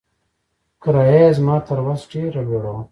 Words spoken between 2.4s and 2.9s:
لوړه وه.